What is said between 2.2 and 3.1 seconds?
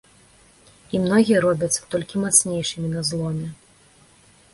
мацнейшымі на